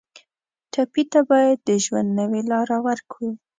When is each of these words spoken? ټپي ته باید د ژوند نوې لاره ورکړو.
ټپي 0.73 1.03
ته 1.11 1.19
باید 1.29 1.57
د 1.67 1.69
ژوند 1.83 2.09
نوې 2.19 2.41
لاره 2.51 2.77
ورکړو. 2.87 3.29